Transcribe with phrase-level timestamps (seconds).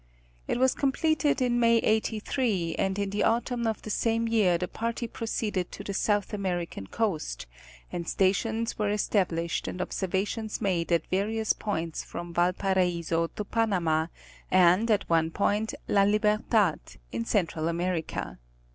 [0.47, 4.67] It was completed in May '83, and in the Autumn of the same year the
[4.67, 7.45] party proceeded to the South American coast,
[7.91, 14.07] and stations were established and observations made at various points from Valparaiso to Panama,
[14.49, 16.79] and at one point, La Libertad,
[17.11, 18.39] in Central America.